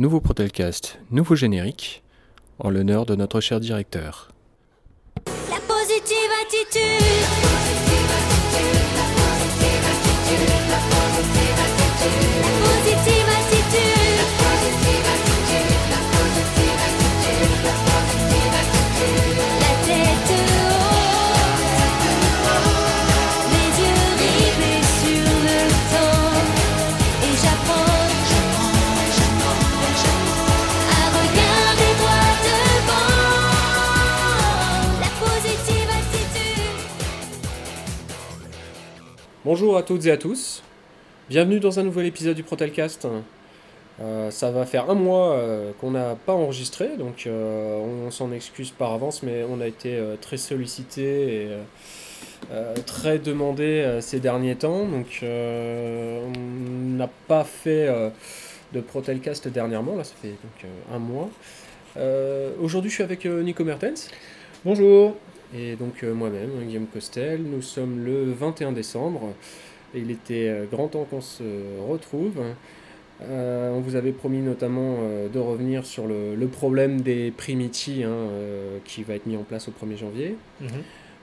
[0.00, 2.02] Nouveau Protelcast, nouveau générique,
[2.58, 4.30] en l'honneur de notre cher directeur.
[39.42, 40.62] Bonjour à toutes et à tous.
[41.30, 43.08] Bienvenue dans un nouvel épisode du Protelcast.
[43.98, 48.32] Euh, ça va faire un mois euh, qu'on n'a pas enregistré, donc euh, on, s'en
[48.32, 51.48] excuse par avance, mais on a été très sollicité et
[52.84, 54.84] très demandé ces derniers temps.
[54.84, 56.32] Donc on
[56.98, 57.88] n'a pas fait
[58.74, 61.30] de Protelcast dernièrement, là ça fait donc un mois.
[62.60, 64.10] Aujourd'hui je suis avec Nico Mertens.
[64.64, 65.16] Bonjour.
[65.56, 67.42] Et donc euh, moi-même, Guillaume Costel.
[67.42, 69.32] Nous sommes le 21 décembre.
[69.94, 71.42] Et il était euh, grand temps qu'on se
[71.88, 72.42] retrouve.
[73.22, 78.02] Euh, on vous avait promis notamment euh, de revenir sur le, le problème des primiti
[78.04, 78.28] hein,
[78.84, 80.36] qui va être mis en place au 1er janvier.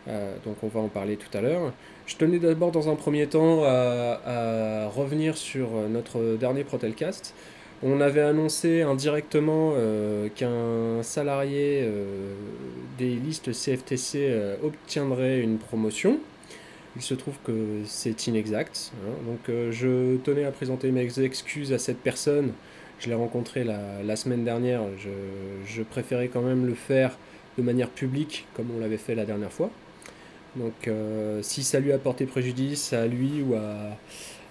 [0.07, 1.73] Euh, donc on va en parler tout à l'heure.
[2.05, 7.35] Je tenais d'abord dans un premier temps à, à revenir sur notre dernier Protelcast.
[7.83, 12.33] On avait annoncé indirectement euh, qu'un salarié euh,
[12.97, 16.19] des listes CFTC euh, obtiendrait une promotion.
[16.95, 18.91] Il se trouve que c'est inexact.
[19.05, 19.11] hein.
[19.27, 22.53] Donc je tenais à présenter mes excuses à cette personne.
[22.99, 24.81] Je l'ai rencontré la, semaine dernière.
[24.97, 25.09] Je,
[25.67, 27.15] je préférais quand même le faire
[27.59, 29.69] de manière publique comme on l'avait fait la dernière fois.
[30.55, 30.89] Donc
[31.43, 33.95] si ça lui a porté préjudice à lui ou à,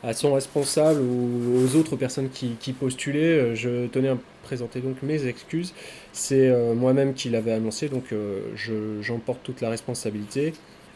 [0.06, 5.02] à son responsable ou aux autres personnes qui, postulaient, euh, je tenais à présenter donc
[5.02, 5.74] mes excuses.
[6.12, 10.54] C'est euh, moi-même qui l'avais annoncé, donc euh, je- j'en porte toute la responsabilité.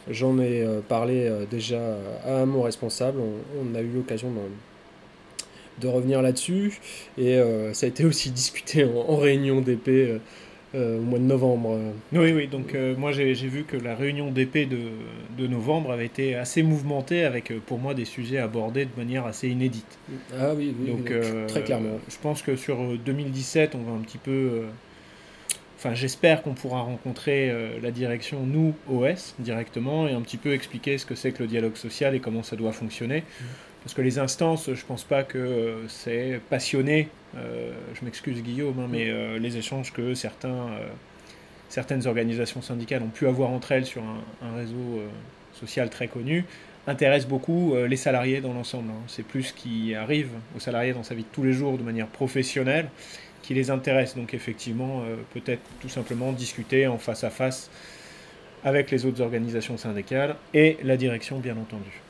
[0.09, 4.29] J'en ai euh, parlé déjà à mon responsable, on, a eu l'occasion
[5.81, 6.79] de, revenir là-dessus,
[7.17, 7.39] et
[7.73, 10.19] ça a été aussi discuté en, en réunion d'épée
[10.75, 11.77] euh, euh, au mois de novembre.
[12.13, 14.79] Oui, oui, donc euh, moi j'ai vu que la réunion d'épée de,
[15.37, 19.25] de novembre avait été assez mouvementée avec euh, pour moi des sujets abordés de manière
[19.25, 19.97] assez inédite.
[20.39, 21.99] Ah oui, oui, donc euh, très clairement.
[22.09, 24.31] Je pense que sur euh, 2017, on va un petit peu...
[24.31, 24.61] euh,
[25.83, 30.53] Enfin, j'espère qu'on pourra rencontrer euh, la direction, nous, OS, directement, et un petit peu
[30.53, 33.23] expliquer ce que c'est que le dialogue social et comment ça doit fonctionner.
[33.83, 38.79] Parce que les instances, je pense pas que euh, c'est passionné, euh, je m'excuse Guillaume,
[38.79, 40.69] hein, mais euh, les échanges que certains,
[41.69, 45.01] certaines organisations syndicales ont pu avoir entre elles sur un, réseau
[45.53, 46.45] social très connu
[46.87, 48.89] intéressent beaucoup les salariés dans l'ensemble.
[48.89, 49.03] hein.
[49.07, 51.83] C'est plus ce qui arrive aux salariés dans sa vie de tous les jours de
[51.83, 52.89] manière professionnelle
[53.43, 54.15] qui les intéresse.
[54.15, 57.69] Donc effectivement, peut-être tout simplement discuter en face à face
[58.63, 62.01] avec les autres organisations syndicales et la direction, bien entendu.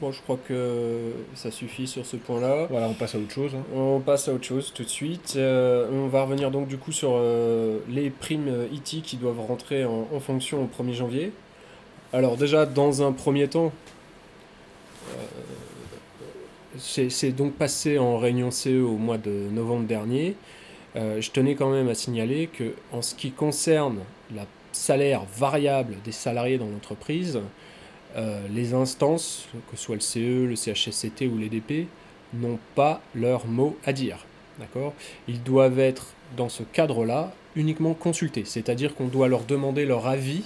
[0.00, 2.66] Bon, je crois que ça suffit sur ce point-là.
[2.68, 3.52] Voilà, on passe à autre chose.
[3.54, 3.62] hein.
[3.74, 5.34] On passe à autre chose tout de suite.
[5.36, 9.40] Euh, on va revenir donc du coup sur euh, les primes euh, IT qui doivent
[9.40, 11.32] rentrer en, en fonction au 1er janvier.
[12.12, 13.72] Alors déjà, dans un premier temps,
[15.12, 15.14] euh,
[16.78, 20.36] c'est c'est donc passé en réunion CE au mois de novembre dernier.
[20.94, 23.98] Je tenais quand même à signaler que en ce qui concerne
[24.34, 27.38] la salaire variable des salariés dans l'entreprise,
[28.50, 31.86] les instances, que ce soit le CE, le CHSCT ou l'EDP,
[32.34, 34.24] n'ont pas leur mot à dire.
[34.58, 34.94] D'accord?
[35.28, 38.44] Ils doivent être, dans ce cadre-là, uniquement consultés.
[38.44, 40.44] C'est-à-dire qu'on doit leur demander leur avis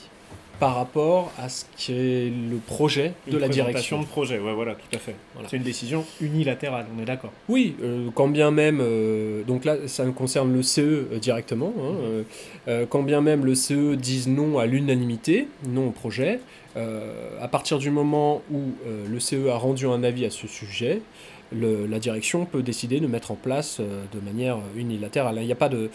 [0.61, 4.01] par rapport à ce qui est le projet de Une la présentation direction.
[4.03, 5.15] de projet, ouais, voilà, tout à fait.
[5.35, 5.49] Voilà.
[5.49, 7.33] C'est une décision unilatérale, on est d'accord.
[7.49, 12.25] Oui, euh, quand bien même, euh, donc là ça concerne le CE euh, directement, hein,
[12.69, 16.41] euh, quand bien même le CE dise non à l'unanimité, non au projet,
[16.77, 18.61] à partir du moment où
[19.09, 21.03] le CE a rendu un avis à ce sujet,
[21.53, 25.39] le- la direction peut décider de mettre en place de manière unilatérale.
[25.41, 25.91] Il n'y a pas de...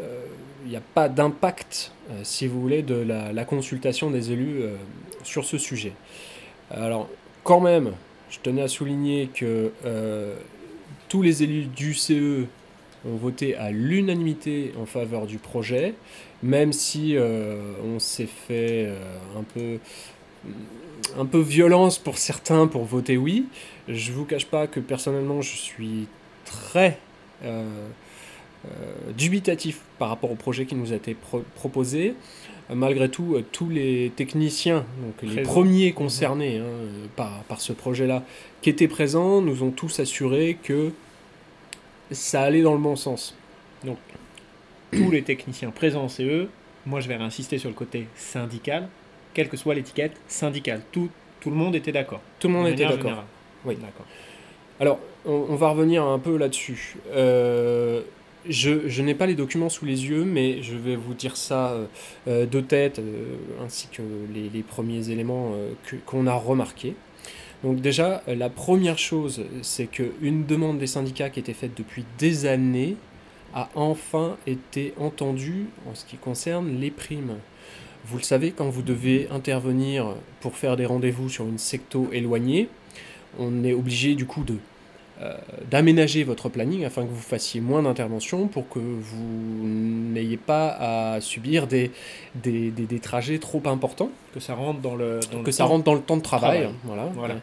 [0.00, 0.24] euh,
[0.64, 4.76] il n'y a pas d'impact, euh, si vous voulez, de la, consultation des élus euh,
[5.22, 5.92] sur ce sujet.
[6.70, 7.08] Alors,
[7.44, 7.92] quand même,
[8.30, 9.72] je tenais à souligner que
[11.08, 12.44] tous les élus du CE
[13.04, 15.94] ont voté à l'unanimité en faveur du projet,
[16.42, 18.88] même si on s'est fait
[19.36, 19.78] un peu
[21.18, 23.46] un peu violence pour certains pour voter oui.
[23.88, 26.06] Je vous cache pas que personnellement je suis
[26.44, 27.00] très
[29.16, 32.14] dubitatif par rapport au projet qui nous a été pro- proposé.
[32.70, 37.60] Euh, Malgré tout, euh, tous les techniciens, donc les premiers concernés hein, euh, par, par
[37.60, 38.22] ce projet-là,
[38.62, 40.92] qui étaient présents, nous ont tous assuré que
[42.12, 43.34] ça allait dans le bon sens.
[44.92, 46.48] Tous les techniciens présents en CE,
[46.84, 48.88] moi je vais insister sur le côté syndical,
[49.34, 50.82] quelle que soit l'étiquette syndicale.
[50.90, 51.08] Tout,
[51.40, 52.20] tout le monde était d'accord.
[52.40, 53.24] Tout le monde De était d'accord.
[53.64, 53.76] Oui.
[53.76, 54.06] D'accord.
[54.80, 56.96] Alors, on, on va revenir un peu là-dessus.
[57.12, 58.02] Euh,
[58.48, 61.86] je n'ai pas les documents sous les yeux, mais je vais vous dire ça euh,
[62.28, 64.02] euh, de tête, euh, ainsi que
[64.32, 65.52] les, premiers éléments
[66.06, 66.94] qu'on a remarqués.
[67.64, 72.46] Donc déjà, la première chose, c'est qu'une demande des syndicats qui était faite depuis des
[72.46, 72.96] années
[73.54, 77.36] a enfin été entendue en ce qui concerne les primes.
[78.06, 82.68] Vous le savez, quand vous devez intervenir pour faire des rendez-vous sur une secto éloignée,
[83.38, 84.56] on est obligé du coup de
[85.70, 90.68] d'aménager votre planning afin que vous fassiez moins d'interventions pour que vous n'ayez pas
[91.14, 91.90] à subir des,
[92.34, 95.20] des, des- des trajets trop importants, Que ça rentre dans le.
[95.32, 95.70] Dans le que ça temps.
[95.70, 96.60] rentre dans le temps de travail.
[96.62, 96.74] Travail.
[96.84, 97.04] Voilà.
[97.14, 97.34] Voilà.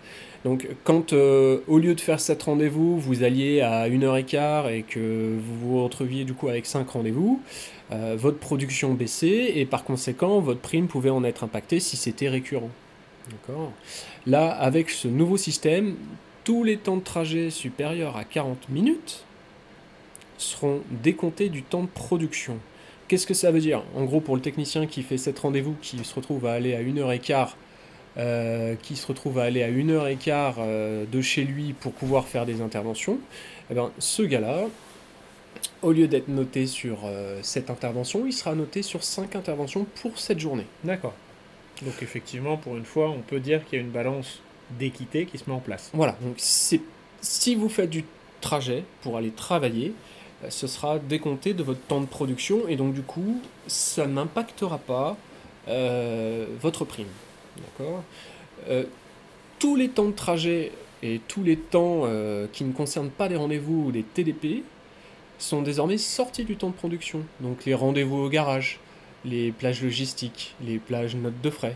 [0.46, 5.36] Donc quand euh, au lieu de faire 7 rendez-vous, vous alliez à 1h15 et que
[5.40, 7.42] vous vous retrouviez du coup avec 5 rendez-vous,
[7.92, 12.30] euh, votre production baissait et par conséquent votre prime pouvait en être impactée si c'était
[12.30, 12.70] récurrent.
[13.30, 13.72] D'accord?
[14.26, 15.96] Là, avec ce nouveau système,
[16.48, 19.26] tous les temps de trajet supérieurs à 40 minutes
[20.38, 22.58] seront décomptés du temps de production.
[23.10, 23.84] Qu'est-ce que ça veut dire?
[23.98, 26.82] En gros, pour le technicien qui fait 7 rendez-vous, qui se retrouve à aller à
[26.82, 27.50] 1h15
[28.18, 32.46] euh, qui se retrouve à aller à 1h15 euh, de chez lui pour pouvoir faire
[32.46, 33.20] des interventions,
[33.70, 34.68] eh ben, ce gars-là,
[35.82, 40.18] au lieu d'être noté sur euh, 7 interventions, il sera noté sur 5 interventions pour
[40.18, 40.66] cette journée.
[40.86, 41.14] D'accord.
[41.82, 44.42] Donc effectivement, pour une fois, on peut dire qu'il y a une balance
[44.72, 45.90] d'équité qui se met en place.
[45.94, 48.04] Voilà, donc si vous faites du
[48.42, 49.94] trajet pour aller travailler,
[50.44, 54.78] euh, ce sera décompté de votre temps de production et donc du coup, ça n'impactera
[54.78, 55.18] pas
[55.68, 57.08] euh, votre prime.
[57.58, 58.04] D'accord?
[58.70, 58.84] Euh,
[59.60, 60.72] Tous les temps de trajet
[61.04, 62.06] et tous les temps
[62.54, 64.64] qui ne concernent pas les rendez-vous ou les TDP
[65.38, 67.22] sont désormais sortis du temps de production.
[67.40, 68.80] Donc les rendez-vous au garage,
[69.24, 71.76] les plages logistiques, les plages notes de frais,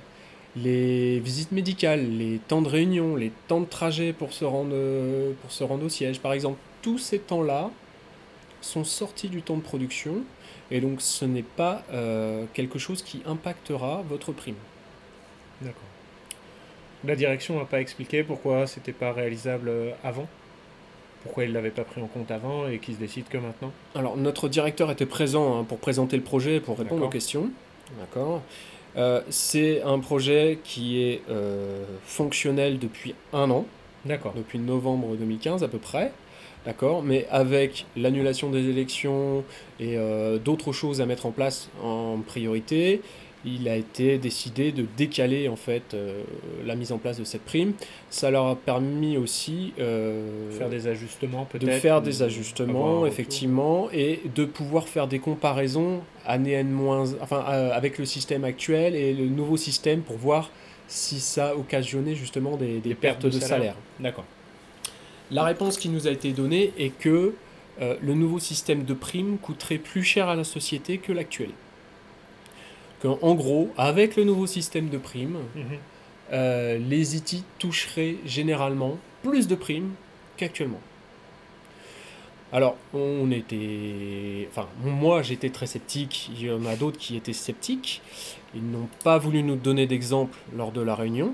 [0.55, 5.31] les visites médicales, les temps de réunion, les temps de trajet pour se rendre, euh,
[5.41, 7.69] pour se rendre au siège, par exemple, tous ces temps-là
[8.61, 10.23] sont sortis du temps de production
[10.69, 14.55] et donc ce n'est pas euh, quelque chose qui impactera votre prime.
[15.61, 15.81] D'accord.
[17.03, 20.27] La direction n'a pas expliqué pourquoi c'était pas réalisable euh, avant?
[21.23, 23.71] Pourquoi il l'avait pas pris en compte avant et qu'il se décide que maintenant?
[23.95, 27.51] Alors, notre directeur était présent hein, pour présenter le projet, pour répondre aux questions.
[27.99, 28.41] D'accord.
[28.97, 33.65] Euh, c'est un projet qui est euh, fonctionnel depuis un an,
[34.05, 34.33] D'accord.
[34.35, 36.11] depuis novembre 2015 à peu près.
[36.65, 39.43] D'accord, mais avec l'annulation des élections
[39.79, 43.01] et euh, d'autres choses à mettre en place en priorité,
[43.45, 46.23] il a été décidé de décaler en fait euh,
[46.65, 47.73] la mise en place de cette prime.
[48.09, 52.21] Ça leur a permis aussi euh, Faire des ajustements peut-être de faire des
[53.05, 58.43] effectivement et de pouvoir faire des comparaisons année N moins enfin euh, avec le système
[58.43, 60.51] actuel et le nouveau système pour voir
[60.87, 63.75] si ça a occasionné justement des, des pertes, de, salaire.
[63.99, 64.25] D'accord.
[65.31, 67.33] La réponse qui nous a été donnée est que
[67.79, 71.49] le nouveau système de prime coûterait plus cher à la société que l'actuel.
[73.01, 75.63] Qu'en en gros, avec le nouveau système de prime, Mhm.
[76.33, 79.91] euh, les IT toucheraient généralement plus de primes
[80.37, 80.79] qu'actuellement.
[82.53, 84.47] Alors, on était.
[84.51, 88.01] Enfin, moi j'étais très sceptique, il y en a d'autres qui étaient sceptiques.
[88.53, 91.33] Ils n'ont pas voulu nous donner d'exemple lors de la réunion.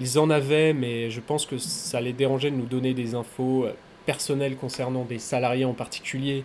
[0.00, 3.64] Ils en avaient, mais je pense que ça les dérangeait de nous donner des infos
[3.66, 3.72] euh,
[4.06, 6.44] personnelles concernant des salariés en particulier.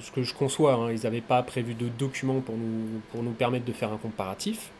[0.00, 3.32] Ce que je conçois, hein, ils n'avaient pas prévu de documents pour nous, pour nous
[3.32, 4.70] permettre de faire un comparatif.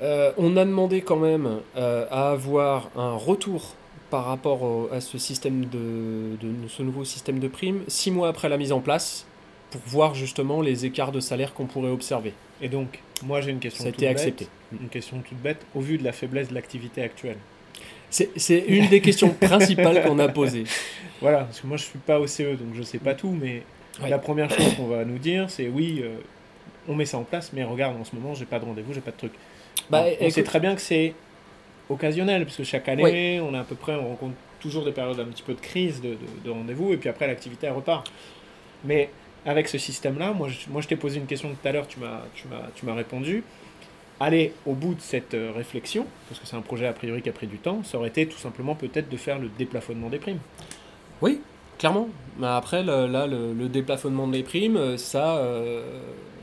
[0.00, 3.74] Euh, on a demandé quand même euh, à avoir un retour
[4.10, 8.28] par rapport au- à ce système de, de ce nouveau système de primes six mois
[8.28, 9.26] après la mise en place
[9.70, 12.34] pour voir justement les écarts de salaire qu'on pourrait observer.
[12.60, 14.18] Et donc, moi j'ai une question Ça a toute été bête.
[14.18, 14.48] accepté.
[14.80, 17.38] Une question toute bête, au vu de la faiblesse de l'activité actuelle.
[18.12, 20.64] C'est une des questions principales qu'on a posées.
[21.22, 23.62] Voilà, parce que moi je suis pas au CE, donc je sais pas tout, mais
[24.02, 24.08] Ouais.
[24.10, 26.16] la première chose qu'on va nous dire, c'est oui, euh,
[26.88, 29.00] on met ça en place, mais regarde, en ce moment, j'ai pas de rendez-vous, j'ai
[29.02, 29.32] pas de truc.
[29.88, 31.14] Bah, on écoute- sait très bien que c'est
[31.88, 35.20] occasionnel, parce que chaque année, on a à peu près, on rencontre toujours des périodes
[35.20, 38.10] un petit peu de crise de, de- de rendez-vous, et puis après l'activité elle repart.
[38.84, 39.10] Mais
[39.46, 41.98] avec ce système-là, moi je, moi je t'ai posé une question tout à l'heure, tu
[42.00, 43.44] m'as répondu.
[44.26, 47.28] Aller au bout de cette euh, réflexion, parce que c'est un projet a priori qui
[47.28, 50.18] a pris du temps, ça aurait été tout simplement peut-être de faire le déplafonnement des
[50.18, 50.38] primes.
[51.20, 51.40] Oui,
[51.78, 52.08] clairement.
[52.38, 55.82] Mais après, le- là, le, le déplafonnement des primes, euh, ça, euh,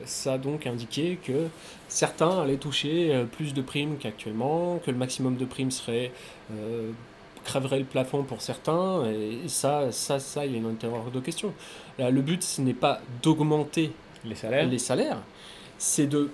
[0.05, 1.47] ça a donc indiqué que
[1.87, 6.11] certains allaient toucher plus de primes qu'actuellement, que le maximum de primes serait
[6.53, 6.91] euh,
[7.45, 11.53] crèverait le plafond pour certains, et ça, ça, ça, il est une hors de question.
[11.97, 13.91] Là, le but, ce n'est pas d'augmenter
[14.25, 15.21] Les salaires, les salaires,
[15.77, 16.29] c'est de.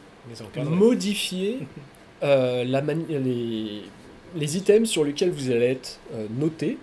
[0.63, 1.59] Modifier
[2.23, 2.63] euh,
[4.35, 6.77] les, items sur lesquels vous allez être euh, noté,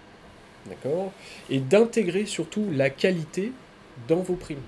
[0.67, 1.13] d'accord,
[1.51, 3.53] et d'intégrer surtout la qualité
[4.09, 4.59] dans vos primes.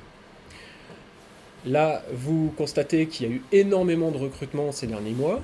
[1.66, 5.40] Là, vous constatez qu'il y a eu énormément de recrutements ces derniers mois.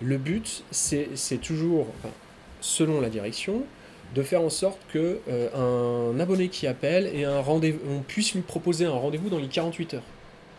[0.00, 1.86] Le but, c'est toujours,
[2.60, 3.64] selon la direction,
[4.14, 8.34] de faire en sorte que euh, un abonné qui appelle et un rendez on puisse
[8.34, 10.02] lui proposer un rendez-vous dans les 48 heures.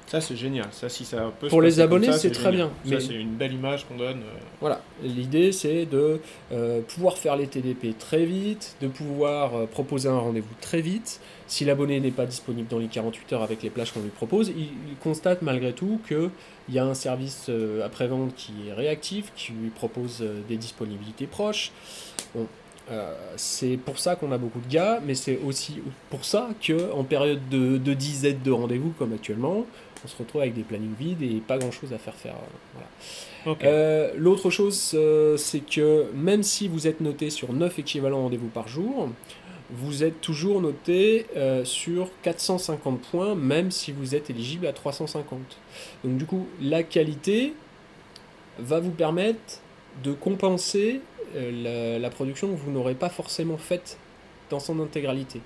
[0.07, 0.67] Ça, c'est génial.
[0.71, 2.69] Ça, si ça peut se Pour les abonnés, c'est très génial.
[2.83, 2.89] bien.
[2.91, 4.19] Ça, Mais- c'est une belle image qu'on donne.
[4.19, 6.19] euh, Voilà, l'idée c'est de
[6.51, 11.19] euh, pouvoir faire les TDP très vite, de pouvoir euh, proposer un rendez-vous très vite.
[11.47, 14.49] Si l'abonné n'est pas disponible dans les 48 heures avec les plages qu'on lui propose,
[14.49, 16.29] il, il constate malgré tout qu'il
[16.69, 21.71] y a un service euh, après-vente qui est réactif, qui lui propose des disponibilités proches.
[22.35, 22.45] Bon,
[22.91, 25.75] euh, c'est pour ça qu'on a beaucoup de gars, mais c'est aussi
[26.09, 29.65] pour ça qu'en période de, de disette de rendez-vous comme actuellement,
[30.03, 32.35] on se retrouve avec des plannings vides et pas grand-chose à faire faire.
[32.35, 32.79] euh,
[33.45, 33.57] voilà.
[33.63, 38.47] Euh, L'autre chose, euh, c'est que même si vous êtes noté sur 9 équivalents rendez-vous
[38.49, 39.09] par jour,
[39.71, 45.39] vous êtes toujours noté euh, sur 450 points, même si vous êtes éligible à 350.
[46.03, 47.53] Donc du coup, la qualité
[48.59, 49.61] va vous permettre
[50.03, 51.01] de compenser
[51.35, 53.97] la, la production que vous n'aurez pas forcément faite
[54.49, 55.41] dans son intégralité.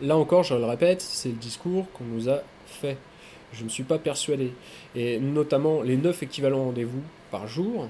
[0.00, 2.42] Là encore, je le répète, c'est le discours qu'on nous a
[2.82, 2.96] fait.
[3.52, 4.52] Je ne suis pas persuadé.
[4.96, 7.88] Et notamment les 9 équivalents rendez-vous par jour,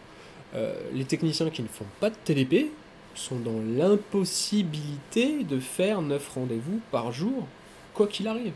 [0.54, 2.70] euh, les techniciens qui ne font pas de TDP
[3.14, 7.46] sont dans l'impossibilité de faire 9 rendez-vous par jour,
[7.94, 8.52] quoi qu'il arrive.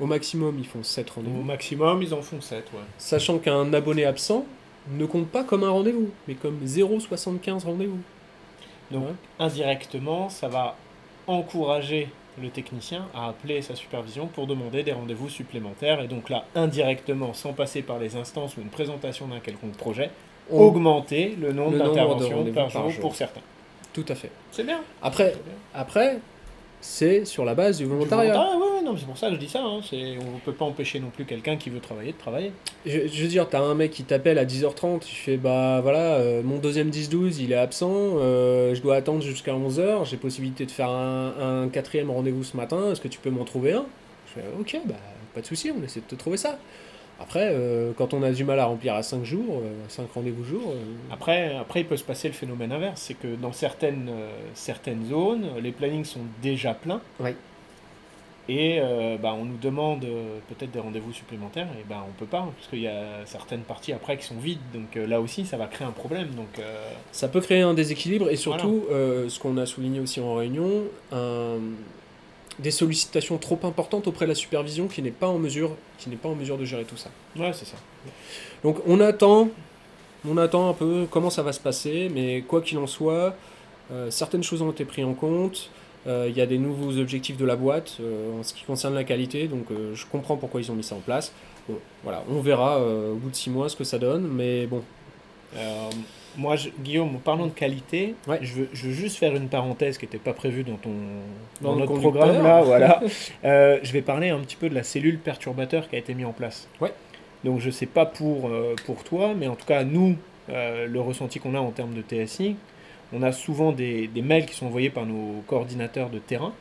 [0.00, 1.42] Au maximum, ils font 7 Au rendez-vous.
[1.42, 2.80] maximum, ils en font 7, ouais.
[2.98, 4.44] Sachant qu'un abonné absent
[4.90, 8.00] ne compte pas comme un rendez-vous, mais comme 0,75 rendez-vous.
[8.90, 9.14] Donc, Ouais.
[9.38, 10.76] indirectement, ça va
[11.26, 12.08] encourager
[12.40, 16.00] le technicien à appeler sa supervision pour demander des rendez-vous supplémentaires.
[16.00, 20.10] Et donc là, indirectement, sans passer par les instances ou une présentation d'un quelconque projet,
[20.50, 23.40] On- augmenter le nombre d'interventions par, par jour pour certains.
[23.92, 24.30] Tout à fait.
[24.50, 24.80] C'est bien.
[25.02, 25.34] Après,
[25.74, 26.18] après
[26.80, 28.32] c'est sur la base du volontariat.
[28.34, 29.62] Ouais, non, mais c'est pour ça que je dis ça.
[29.62, 29.80] Hein.
[29.88, 32.52] C'est- On ne peut pas empêcher non plus quelqu'un qui veut travailler de travailler.
[32.86, 36.14] Je, je veux dire, t'as un mec qui t'appelle à 10h30, tu fais bah voilà,
[36.16, 40.66] euh, mon deuxième 10-12 il est absent, euh, je dois attendre jusqu'à 11h, j'ai possibilité
[40.66, 43.84] de faire un, un quatrième rendez-vous ce matin, est-ce que tu peux m'en trouver un?
[44.26, 44.94] Je fais ok, bah
[45.34, 46.58] pas de souci, on essaie de te trouver ça.
[47.20, 50.72] Après, euh, quand on a du mal à remplir à 5 jours, 5 rendez-vous jour,
[50.72, 54.28] euh, Après, après, il peut se passer le phénomène inverse, c'est que dans certaines, euh,
[54.54, 57.00] certaines zones, les plannings sont déjà pleins.
[57.20, 57.30] Oui.
[58.48, 62.26] Et euh, bah, on nous demande euh, peut-être des rendez-vous supplémentaires, et bah, on peut
[62.26, 64.58] pas, parce qu'il y a certaines parties après qui sont vides.
[64.74, 66.28] Donc euh, là aussi, ça va créer un problème.
[66.30, 70.34] Donc, euh, ça peut créer un déséquilibre et surtout, ce qu'on a souligné aussi en
[70.34, 70.82] réunion,
[71.12, 71.58] un-
[72.58, 76.28] des sollicitations trop importantes auprès de la supervision qui n'est pas en mesure, qui pas
[76.28, 77.10] en mesure de gérer tout ça.
[77.36, 77.76] ouais, c'est ça.
[78.64, 79.48] Donc on attend,
[80.28, 83.34] on attend un peu comment ça va se passer, mais quoi qu'il en soit,
[84.10, 85.70] certaines choses ont été prises en compte.
[86.06, 88.94] Euh, Il y a des nouveaux objectifs de la boîte euh, en ce qui concerne
[88.94, 91.32] la qualité, donc euh, je comprends pourquoi ils ont mis ça en place.
[91.68, 94.82] Bon, voilà, on verra au bout de six mois ce que ça donne, mais bon,
[96.36, 98.14] moi, je- Guillaume, parlons de qualité.
[98.26, 98.38] Ouais.
[98.42, 100.90] Je, veux, je veux juste faire une parenthèse qui n'était pas prévue dans, ton,
[101.60, 102.42] dans, notre programme.
[102.42, 103.00] Là, voilà.
[103.44, 106.26] Euh, je vais parler un petit peu de la cellule perturbateur qui a été mise
[106.26, 106.68] en place.
[106.80, 106.92] Ouais.
[107.44, 110.16] Donc, je ne sais pas pour, euh, pour toi, mais en tout cas, nous,
[110.48, 112.56] euh, le ressenti qu'on a en termes de TSI,
[113.12, 116.52] on a souvent des, des mails qui sont envoyés par nos coordinateurs de terrain,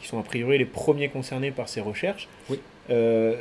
[0.00, 2.28] qui sont a priori les premiers concernés par ces recherches.
[2.50, 2.58] Oui.
[2.90, 3.36] Euh,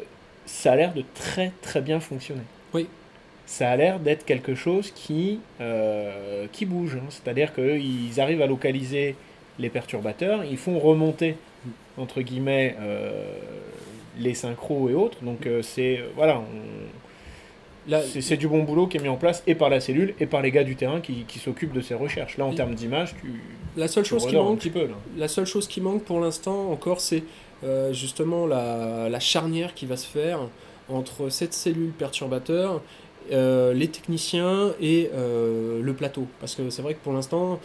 [0.46, 2.42] ça a l'air de très très bien fonctionner.
[2.74, 2.88] Oui.
[3.46, 6.96] Ça a l'air d'être quelque chose qui, euh, qui bouge.
[6.96, 7.06] hein.
[7.10, 9.16] C'est-à-dire qu'ils arrivent à localiser
[9.60, 11.36] les perturbateurs, ils font remonter,
[11.98, 13.38] entre guillemets, euh,
[14.18, 15.18] les synchros et autres.
[15.24, 17.01] Donc c'est voilà, on-
[17.90, 20.26] c'est c'est du bon boulot qui est mis en place et par la cellule et
[20.26, 22.38] par les gars du terrain qui, qui s'occupent de ces recherches.
[22.38, 23.42] Là, en termes d'image, tu,
[23.76, 24.96] la seule tu chose qui redors un manque, petit peu là.
[25.18, 27.24] la seule chose qui manque pour l'instant encore, c'est
[27.64, 30.40] euh, justement la, la charnière qui va se faire
[30.90, 32.82] entre cette cellule perturbateur,
[33.32, 36.28] euh, les techniciens et euh, le plateau.
[36.40, 37.60] Parce que c'est vrai que pour l'instant,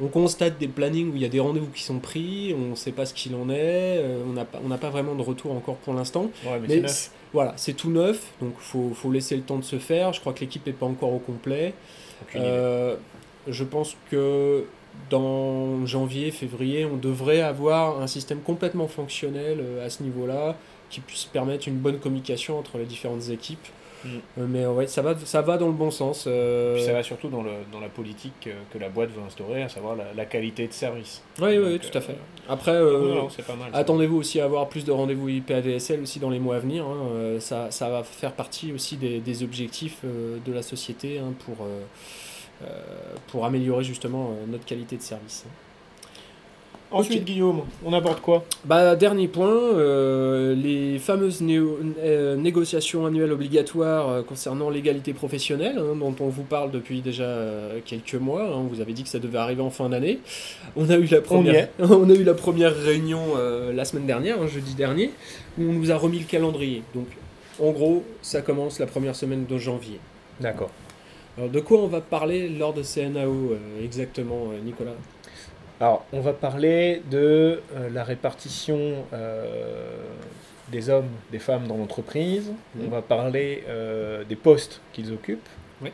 [0.00, 2.74] on constate des plannings où il y a des rendez-vous qui sont pris, on ne
[2.74, 5.76] sait pas ce qu'il en est, on n'a pas, on pas vraiment de retour encore
[5.76, 6.30] pour l'instant.
[6.44, 6.82] Ouais, mais,
[7.32, 10.12] voilà, c'est tout neuf, donc il faut, faut laisser le temps de se faire.
[10.12, 11.74] Je crois que l'équipe n'est pas encore au complet.
[12.36, 12.96] Euh,
[13.48, 14.64] je pense que
[15.10, 20.56] dans janvier, février, on devrait avoir un système complètement fonctionnel euh, à ce niveau-là,
[20.90, 23.66] qui puisse permettre une bonne communication entre les différentes équipes.
[24.04, 24.08] Mm.
[24.38, 26.24] Euh, mais ouais, ça va, ça va dans le bon sens.
[26.26, 29.22] euh, Puis ça va surtout dans, le, dans la politique euh, que la boîte veut
[29.26, 31.22] instaurer, à savoir la, la qualité de service.
[31.40, 32.16] Oui, oui, tout à euh, fait.
[32.48, 33.42] Après, euh, ça.
[33.72, 36.84] attendez-vous aussi à avoir plus de rendez-vous IPADSL aussi dans les mois à venir.
[36.84, 36.96] hein.
[37.14, 41.32] Euh, ça, ça va faire partie aussi des, des objectifs euh, de la société hein,
[41.46, 41.80] pour, euh,
[42.64, 42.66] euh,
[43.28, 45.44] pour améliorer justement euh, notre qualité de service.
[46.92, 47.24] Ensuite.
[47.24, 54.08] Guillaume, on aborde quoi Bah, dernier point, euh, les fameuses néo- euh, négociations annuelles obligatoires
[54.10, 57.24] euh, concernant l'égalité professionnelle, hein, dont on vous parle depuis déjà
[57.84, 58.42] quelques mois.
[58.54, 58.62] hein.
[58.70, 60.18] vous avez dit que ça devait arriver en fin d'année.
[60.76, 64.06] On a eu la On première, on a eu la première réunion euh, la semaine
[64.06, 65.10] dernière, hein, jeudi dernier,
[65.58, 66.82] où on nous a remis le calendrier.
[66.94, 67.06] Donc,
[67.60, 69.98] en gros, ça commence la première semaine de janvier.
[70.40, 70.70] D'accord.
[71.38, 74.92] Alors, de quoi on va parler lors de CNAO euh, exactement, Nicolas?
[75.82, 79.44] Alors, on va parler de euh, la répartition euh,
[80.70, 82.52] des hommes, des femmes dans l'entreprise.
[82.76, 82.84] Mhm.
[82.86, 85.48] On va parler euh, des postes qu'ils occupent.
[85.82, 85.90] Oui.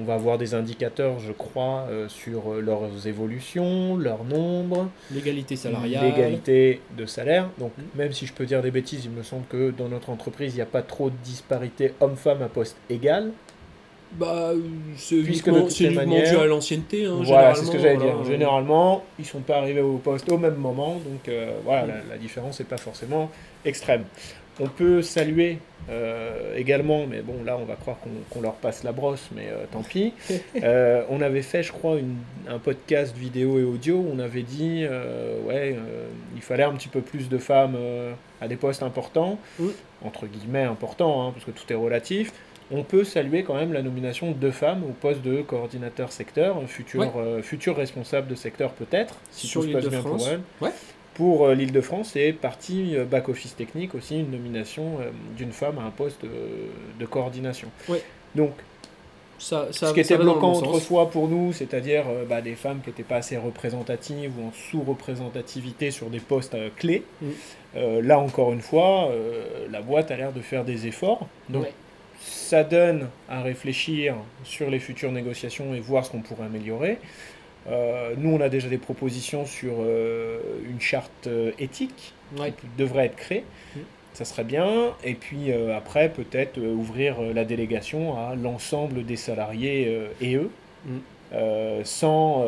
[0.00, 6.04] On va avoir des indicateurs, je crois, euh, sur leurs évolutions, leur nombre, L'égalité salariale.
[6.06, 7.50] l'égalité de salaire.
[7.58, 7.84] Donc, Mhm.
[7.94, 10.56] même si je peux dire des bêtises, il me semble que dans notre entreprise, il
[10.56, 13.30] n'y a pas trop de disparité homme-femme à poste égal.
[14.12, 14.50] Bah,
[14.96, 17.06] c'est uniquement, uniquement dû à l'ancienneté.
[17.06, 18.14] Hein, voilà, c'est ce que j'allais dire.
[18.16, 18.28] voilà.
[18.30, 21.88] Généralement, ils sont pas arrivés au poste au même moment, donc euh, voilà, Mm.
[21.88, 23.30] la, la différence n'est pas forcément
[23.64, 24.04] extrême.
[24.58, 27.96] On peut saluer euh, également, mais bon, là, on va croire
[28.30, 30.12] qu'on leur passe la brosse, mais euh, tant pis.
[31.10, 32.16] On avait fait, je crois, une-
[32.48, 34.84] un podcast vidéo et audio où on avait dit,
[35.46, 35.76] ouais,
[36.36, 37.76] il fallait un petit peu plus de femmes
[38.40, 39.68] à des postes importants, Mm.
[40.04, 42.32] entre guillemets importants, hein, parce que tout est relatif.
[42.72, 46.56] On peut saluer quand même la nomination de deux femmes au poste de coordinateur secteur,
[46.56, 47.10] un futur, Ouais.
[47.16, 50.40] euh, futur responsable de secteur peut-être, si Sur tout se passe bien pour elle.
[50.60, 50.70] Ouais.
[51.14, 55.82] Pour euh, l'Île-de-France et partie euh, back-office technique aussi, une nomination euh, d'une femme à
[55.82, 57.68] un poste de coordination.
[57.88, 58.02] Ouais.
[58.36, 58.52] Donc,
[59.38, 63.02] Ça, ça, ce qui était bloquant autrefois pour nous, c'est-à-dire bah, des femmes qui n'étaient
[63.02, 67.28] pas assez représentatives ou en sous-représentativité sur des postes clés, Mm.
[68.02, 69.08] là encore une fois,
[69.70, 71.26] la boîte a l'air de faire des efforts.
[71.48, 71.66] Donc.
[72.20, 76.98] Ça donne à réfléchir sur les futures négociations et voir ce qu'on pourrait améliorer.
[77.68, 82.52] Euh, nous, on a déjà des propositions sur euh, une charte euh, éthique Ouais.
[82.52, 83.44] qui devrait être créée.
[83.74, 83.80] Mm.
[84.12, 84.94] Ça serait bien.
[85.02, 90.50] Et puis après, peut-être ouvrir la délégation à l'ensemble des salariés et eux,
[90.84, 90.98] Mm.
[91.84, 92.44] sans,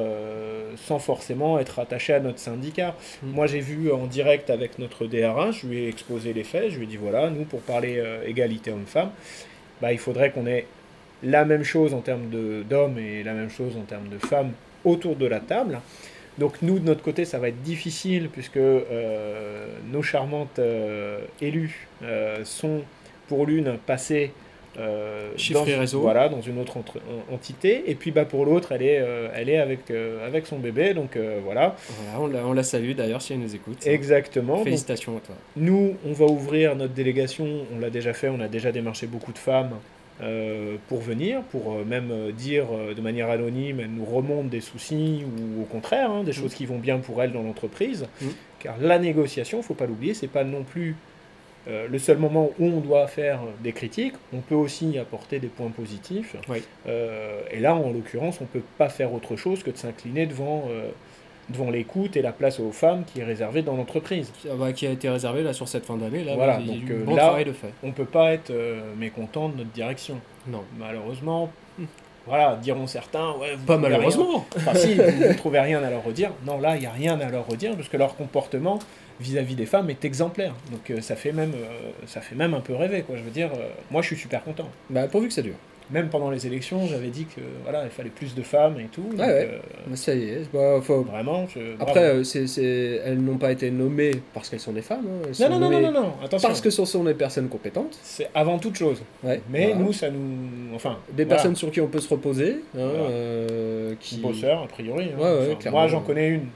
[0.77, 2.97] sans forcément être attaché à notre syndicat.
[3.23, 3.31] Mm.
[3.31, 6.79] Moi, j'ai vu en direct avec notre DRH, je lui ai exposé les faits, je
[6.79, 9.11] lui ai dit voilà, nous, pour parler égalité homme-femme,
[9.83, 10.67] bah, il faudrait qu'on ait
[11.25, 12.31] la même chose en termes
[12.69, 14.53] d'hommes et la même chose en termes de femmes
[14.85, 15.81] autour de la table.
[16.39, 21.89] Donc nous, de notre côté, ça va être difficile puisque euh, nos charmantes euh, élues
[22.03, 22.83] euh, sont
[23.29, 24.33] pour l'une passées
[24.79, 26.01] euh, dans, et réseau.
[26.01, 26.79] Voilà, dans une autre
[27.31, 27.85] entité.
[27.91, 30.95] Et puis bah, pour l'autre, elle est, euh, elle est avec, euh, avec son bébé.
[30.95, 33.87] Donc euh, voilà, Voilà, on la, on la salue d'ailleurs si elle nous écoute.
[33.87, 34.57] exactement.
[34.57, 35.35] Donc, Félicitations à toi.
[35.57, 39.33] nous, on va ouvrir notre délégation, on l'a déjà fait, on a déjà démarché beaucoup
[39.33, 39.73] de femmes
[40.89, 45.65] pour venir, pour même dire de manière anonyme, elles nous remontent des soucis ou au
[45.65, 48.07] contraire, hein, des choses qui vont bien pour elles dans l'entreprise.
[48.21, 48.27] Mm.
[48.61, 50.95] Car la négociation, faut pas l'oublier, c'est pas non plus
[51.69, 54.15] euh, le seul moment où on doit faire des critiques.
[54.35, 56.35] On peut aussi apporter des points positifs.
[56.49, 56.63] Oui.
[56.89, 60.65] Euh, et là, en l'occurrence, on peut pas faire autre chose que de s'incliner devant,
[60.71, 60.89] euh,
[61.51, 64.33] devant l'écoute et la place aux femmes qui est réservée dans l'entreprise.
[64.41, 66.25] Qui, ah bah, qui a été réservé là sur cette fin d'année.
[66.25, 67.73] Là, Voilà, donc, eu bon là- travail de fait.
[67.85, 68.53] on peut pas être
[68.99, 70.19] mécontent de notre direction.
[70.49, 70.65] Non.
[70.79, 71.51] Malheureusement,
[72.27, 74.31] voilà, diront certains, ouais, vous Pas malheureusement.
[74.31, 74.45] rien.
[74.57, 76.31] Enfin, si, vous, vous trouvez rien à leur redire.
[76.47, 78.79] Non, là, il n'y a rien à leur redire parce que leur comportement
[79.23, 80.55] vis-à-vis des femmes est exemplaire.
[80.71, 83.17] Donc euh, ça fait même, euh, ça fait même un peu rêver, quoi.
[83.17, 84.69] Je veux dire, euh, moi, je suis super content.
[84.91, 85.55] Bah, pourvu que ça dure.
[85.91, 89.03] Même pendant les élections, j'avais dit que voilà, il fallait plus de femmes et tout.
[89.03, 89.61] donc, ouais.
[89.87, 90.51] Bah, ça y est.
[90.51, 91.47] Bah, faut- vraiment.
[91.55, 92.21] je- Après, bravo.
[92.21, 95.05] euh, c'est, c'est- elles n'ont pas été nommées parce qu'elles sont des femmes.
[95.07, 95.25] hein.
[95.29, 96.49] Elles sont non, non, non, non, non, non, attention.
[96.49, 97.99] Parce que ce sont des personnes compétentes.
[98.03, 99.03] c'est avant toute chose.
[99.23, 99.43] Ouais.
[99.51, 99.81] Mais Voilà.
[99.81, 101.37] nous, ça nous, enfin, Des voilà.
[101.37, 102.61] personnes sur qui on peut se reposer.
[102.75, 103.95] hein, Voilà.
[104.01, 104.17] qui...
[104.19, 105.11] bosseurs a priori.
[105.15, 105.19] hein.
[105.21, 106.47] Ouais, ouais, Enfin, moi, j'en connais une.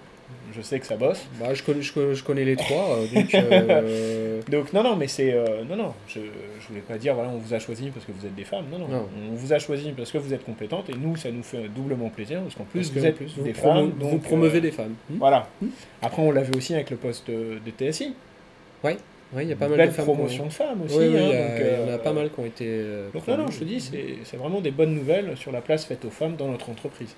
[0.56, 1.26] Je sais que ça bosse.
[1.38, 2.96] Bah, je, connais, je, connais- je connais les trois.
[2.96, 5.92] euh, donc, euh, Donc non, non, mais c'est euh, non, non.
[6.08, 6.20] Je,
[6.60, 8.64] je voulais pas dire voilà, on vous a choisi parce que vous êtes des femmes.
[8.72, 8.88] Non, non.
[8.88, 9.08] Non.
[9.32, 12.08] On vous a choisi parce que vous êtes compétentes et nous, ça nous fait doublement
[12.08, 13.92] plaisir parce qu'en plus parce vous êtes plus, vous, des femmes.
[13.98, 14.94] vous donc, promeuvez euh, des femmes.
[15.10, 15.48] Voilà.
[15.60, 15.66] Hmm.
[16.02, 18.14] Après, on l'avait aussi avec le poste de, de TSI.
[18.84, 20.04] Ouais, il y a pas mal de femmes.
[20.04, 20.96] promotion qui de femmes aussi.
[20.98, 22.38] Oui, oui, hein, il y, a- donc, il y en a euh, pas mal qui
[22.40, 22.64] ont été.
[22.68, 25.60] euh, Donc non, non, je te dis, c'est c'est vraiment des bonnes nouvelles sur la
[25.60, 27.12] place faite aux femmes dans notre entreprise.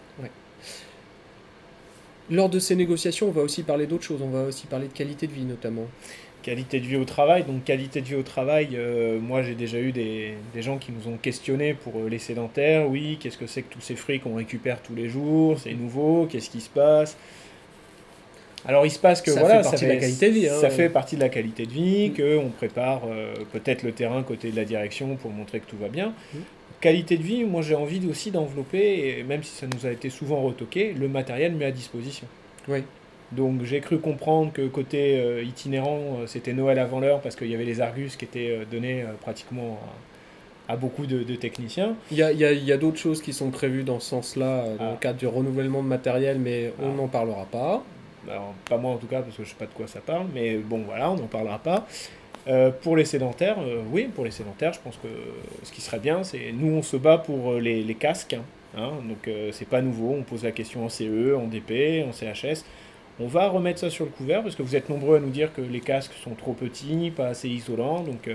[2.31, 4.21] Lors de ces négociations, on va aussi parler d'autres choses.
[4.23, 5.87] On va aussi parler de qualité de vie, notamment.
[6.43, 7.45] Qualité de vie au travail.
[7.45, 10.93] Donc, qualité de vie au travail, euh, moi j'ai déjà eu des, des gens qui
[10.93, 12.89] nous ont questionné pour euh, les sédentaires.
[12.89, 15.59] Oui, qu'est-ce que c'est que tous ces fruits qu'on récupère tous les jours?
[15.59, 17.17] C'est nouveau Qu'est-ce qui se passe?
[18.67, 20.61] Alors, il se passe que Ça voilà, fait partie de la qualité de vie, hein.
[20.61, 22.15] Ça fait partie de la qualité de vie, Mm.
[22.43, 25.89] qu'on prépare euh, peut-être le terrain côté de la direction pour montrer que tout va
[25.89, 26.13] bien.
[26.35, 26.39] Mm.
[26.81, 30.11] Qualité de vie, moi j'ai envie aussi d'envelopper, et même si ça nous a été
[30.11, 32.27] souvent retoqué, le matériel mis à disposition.
[32.69, 32.85] Oui.
[33.33, 37.49] Donc j'ai cru comprendre que côté euh, itinérant, euh, c'était Noël avant l'heure parce qu'il
[37.51, 39.79] y avait les Argus qui étaient euh, donnés pratiquement
[40.69, 41.95] à, à beaucoup de, de techniciens.
[42.13, 44.65] Il y a, y a- y a d'autres choses qui sont prévues dans ce sens-là,
[44.79, 44.91] dans Ah.
[44.93, 46.97] le cadre du renouvellement de matériel, mais on Ah.
[46.97, 47.83] n'en parlera pas.
[48.31, 50.27] Alors, pas moi en tout cas, parce que je sais pas de quoi ça parle,
[50.35, 51.87] mais bon voilà, on n'en parlera pas.
[52.47, 55.09] Euh, pour les sédentaires, euh, oui, pour les sédentaires, je pense que
[55.65, 58.43] ce qui serait bien, c'est nous on se bat pour euh, les, casques, hein,
[58.77, 62.13] hein, donc euh, c'est pas nouveau, on pose la question en CE, en DP, en
[62.13, 62.65] CHS.
[63.21, 65.53] On va remettre ça sur le couvert parce que vous êtes nombreux à nous dire
[65.53, 68.31] que les casques sont trop petits, pas assez isolants, donc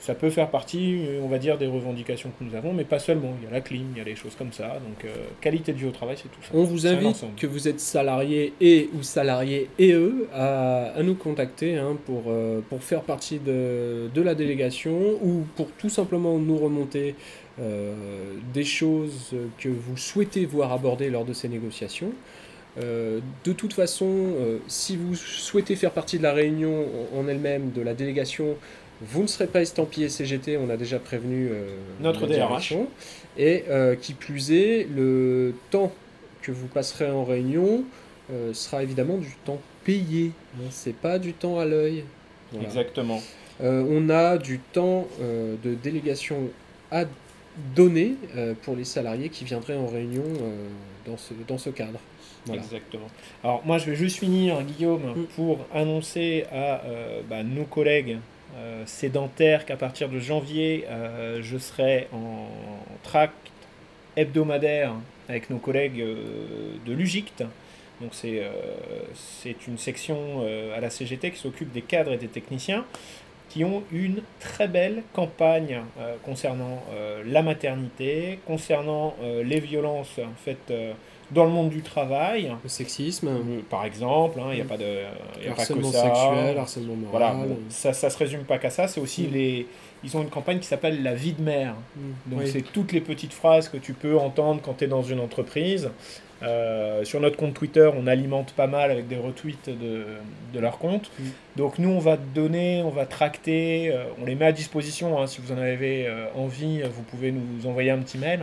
[0.00, 2.98] ça peut faire partie, euh, on va dire, des revendications que nous avons, mais pas
[2.98, 3.34] seulement.
[3.40, 5.72] Il y a la clim, il y a des choses comme ça, donc euh, qualité
[5.72, 6.50] de vie au travail, c'est tout ça.
[6.52, 11.14] On vous invite, que vous êtes salarié et ou salarié et eux, à, à nous
[11.14, 16.38] contacter hein, pour, euh, pour faire partie de, de la délégation ou pour tout simplement
[16.38, 17.14] nous remonter
[17.60, 17.94] euh,
[18.52, 22.12] des choses que vous souhaitez voir abordées lors de ces négociations.
[22.82, 27.70] Euh, de toute façon, euh, si vous souhaitez faire partie de la réunion en elle-même,
[27.70, 28.56] de la délégation,
[29.02, 32.74] vous ne serez pas estampillé CGT, on a déjà prévenu euh, Notre DRH.
[33.36, 35.92] Et euh, qui plus est, le temps
[36.42, 37.84] que vous passerez en réunion
[38.32, 40.30] euh, sera évidemment du temps payé.
[40.58, 42.04] hein, C'est pas du temps à l'œil.
[42.52, 42.68] Voilà.
[42.68, 43.20] Exactement.
[43.62, 46.48] Euh, on a du temps euh, de délégation
[46.90, 47.04] à
[47.76, 50.66] donner euh, pour les salariés qui viendraient en réunion euh,
[51.06, 51.98] dans, ce, dans ce cadre.
[52.46, 52.62] Voilà.
[52.62, 53.06] Exactement.
[53.42, 55.24] Alors moi je vais juste finir Guillaume Mm.
[55.36, 58.18] pour annoncer à euh, bah, nos collègues
[58.56, 62.46] euh, sédentaires qu'à partir de janvier euh, je serai en
[63.02, 63.34] tract
[64.16, 64.92] hebdomadaire
[65.28, 66.14] avec nos collègues euh,
[66.86, 67.44] de l'UGICT.
[68.00, 70.44] Donc c'est une section
[70.76, 72.84] à la CGT qui s'occupe des cadres et des techniciens
[73.48, 75.80] qui ont une très belle campagne
[76.24, 76.82] concernant
[77.24, 80.72] la maternité, concernant les violences faites
[81.30, 82.52] dans le monde du travail.
[82.62, 85.60] Le sexisme, Euh, Par exemple, hein, il n'y a pas de y a pas que
[85.60, 86.02] harcèlement ça.
[86.02, 87.10] sexuel, harcèlement moral.
[87.10, 89.32] Voilà, bon, ça, ça se résume pas qu'à ça, c'est aussi Mm.
[89.32, 89.66] les.
[90.04, 91.74] Ils ont une campagne qui s'appelle La vie de mère.
[91.96, 92.00] Mm.
[92.30, 92.50] Donc Oui.
[92.50, 95.90] c'est toutes les petites phrases que tu peux entendre quand tu es dans une entreprise.
[96.42, 100.04] Euh, sur notre compte Twitter, on alimente pas mal avec des retweets de,
[100.52, 101.10] de leur compte.
[101.18, 101.22] Mm.
[101.56, 105.18] Donc nous, on va donner, on va tracter, euh, on les met à disposition.
[105.18, 108.40] hein, si vous en avez euh, envie, vous pouvez nous envoyer un petit mail.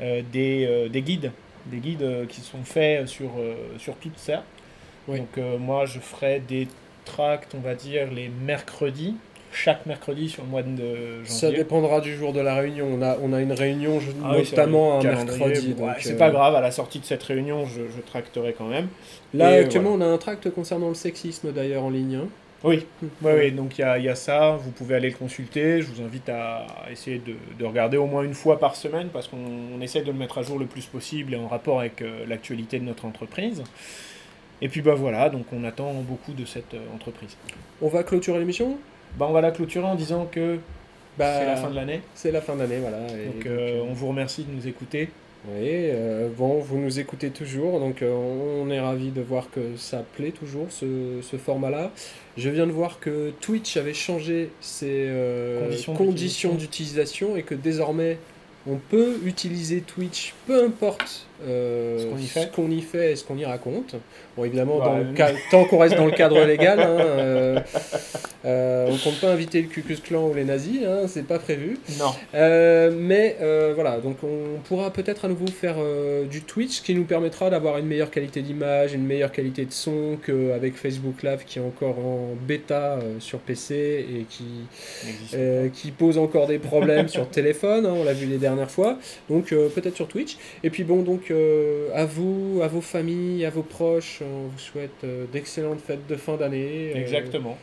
[0.00, 1.30] des, des guides,
[1.66, 4.42] des guides euh, qui sont faits sur, euh, sur tout ça.
[5.08, 5.18] Oui.
[5.18, 6.68] Donc euh, moi, je ferai des
[7.04, 9.14] tracts, on va dire, les mercredis,
[9.52, 10.68] chaque mercredi sur le mois de
[11.24, 11.26] janvier.
[11.26, 12.88] Ça dépendra du jour de la réunion.
[12.90, 15.74] On a, on a une réunion je- Ah oui, notamment un mercredi.
[15.78, 18.66] ouais, c'est euh, pas grave, à la sortie de cette réunion, je, je tracterai quand
[18.66, 18.88] même.
[19.32, 22.16] Là, Et actuellement, on a un tract concernant le sexisme d'ailleurs en ligne.
[22.16, 22.28] hein.
[22.64, 22.86] Oui,
[23.22, 25.82] oui, donc il y a, il y a ça, vous pouvez aller le consulter.
[25.82, 29.28] Je vous invite à essayer de, de regarder au moins une fois par semaine parce
[29.28, 29.36] qu'on
[29.76, 32.24] on essaie de le mettre à jour le plus possible et en rapport avec euh,
[32.26, 33.62] l'actualité de notre entreprise.
[34.62, 37.36] Et puis bah voilà, donc on attend beaucoup de cette euh, entreprise.
[37.82, 38.78] On va clôturer l'émission?
[39.16, 40.58] Bah, on va la clôturer en disant que
[41.18, 42.02] Bah, c'est la fin de l'année.
[42.14, 42.98] C'est la fin d'année, voilà.
[43.14, 45.10] Et Donc donc, euh, on vous remercie de nous écouter.
[45.46, 49.76] Oui, euh, bon, vous nous écoutez toujours, donc euh, on est ravis de voir que
[49.76, 51.92] ça plaît toujours, ce, ce format-là.
[52.38, 57.54] Je viens de voir que Twitch avait changé ses euh, Conditions conditions d'utilisation et que
[57.54, 58.16] désormais,
[58.66, 63.06] on peut utiliser Twitch, peu importe euh, Ce qu'on y fait.
[63.06, 63.94] y et ce qu'on y raconte.
[64.36, 66.86] Bon, évidemment, Bah, dans le euh, ca- tant qu'on reste dans le cadre légal, hein,
[66.98, 67.60] euh,
[68.44, 71.38] euh, on compte pas inviter le Ku Klux Klan ou les nazis, hein, c'est pas
[71.38, 71.78] prévu.
[71.98, 72.12] Non.
[72.32, 73.36] Mais
[73.74, 75.76] voilà, donc on pourra peut-être à nouveau faire
[76.28, 80.16] du Twitch, qui nous permettra d'avoir une meilleure qualité d'image, une meilleure qualité de son
[80.24, 84.26] qu'avec Facebook Live qui est encore en bêta sur PC et
[85.70, 88.98] qui, pose encore des problèmes sur téléphone, hein, on l'a vu les dernières fois.
[89.30, 90.36] Donc peut-être sur Twitch.
[90.64, 94.58] Et puis bon, donc euh, à vous, à vos familles, à vos proches, on vous
[94.58, 96.92] souhaite euh, d'excellentes fêtes de fin d'année.
[96.94, 97.58] euh, Exactement.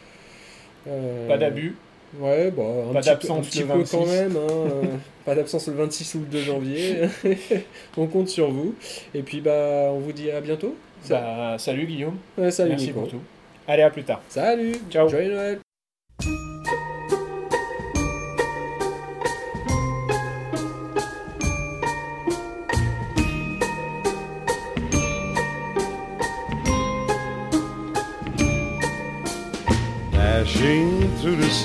[1.28, 1.76] Pas d'abus.
[2.20, 2.52] Ouais, un
[2.94, 3.92] Pas d'absence le peu 26.
[3.98, 4.36] quand même.
[4.36, 4.84] hein, euh,
[5.26, 6.96] pas d'absence le 26 ou le 2 janvier.
[7.98, 8.76] on compte sur vous.
[9.16, 10.76] Et puis, bah, on vous dit à bientôt.
[11.10, 12.18] Bah, salut Guillaume.
[12.38, 13.00] Ouais, salut Merci Nico.
[13.00, 13.22] pour tout.
[13.68, 14.22] Allez, à plus tard.
[14.28, 14.74] Salut.
[14.90, 15.08] Ciao.
[15.08, 15.61] Joyeux Noël.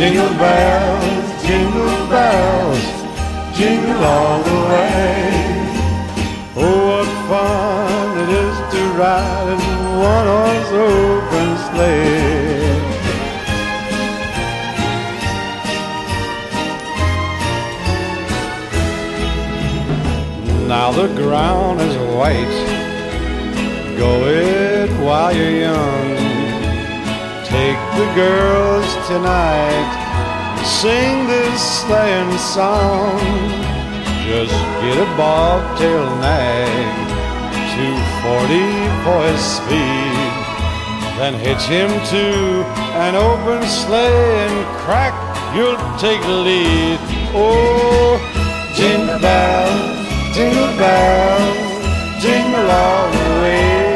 [0.00, 2.84] Jingle bells, jingle bells,
[3.54, 5.18] jingle all the way.
[6.56, 12.36] Oh, what fun it is to ride in a one-horse open sleigh.
[20.66, 22.58] Now the ground is white.
[23.98, 26.39] Go it while you're young.
[27.50, 29.90] Take the girls tonight.
[30.64, 33.18] Sing this sleighing song.
[34.24, 37.10] Just get a bobtail nag.
[37.74, 40.10] 240 for his speed.
[41.18, 42.64] Then hitch him to
[43.04, 45.14] an open sleigh and crack,
[45.54, 46.98] you'll take the lead.
[47.34, 48.16] Oh,
[48.74, 53.90] jingle bells, jingle bells, jingle all the way.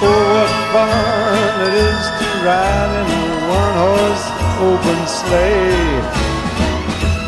[0.00, 1.21] Oh, what fun
[1.66, 4.26] it is to ride in a one-horse
[4.68, 6.00] open sleigh.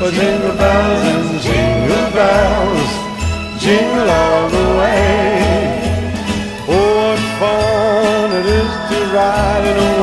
[0.02, 2.92] Oh, jingle bells and jingle bells,
[3.62, 5.24] jingle all the way.
[6.66, 9.94] Oh, what fun it is to ride in a